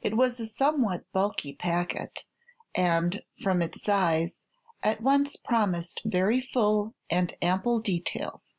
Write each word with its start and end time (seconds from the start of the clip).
It 0.00 0.16
was 0.16 0.40
a 0.40 0.46
somewhat 0.48 1.04
bulky 1.12 1.54
packet, 1.54 2.24
and, 2.74 3.22
from 3.40 3.62
its 3.62 3.80
size, 3.84 4.40
at 4.82 5.00
once 5.02 5.36
promised 5.36 6.00
very 6.04 6.40
full 6.40 6.96
and 7.08 7.36
ample 7.40 7.78
details. 7.78 8.58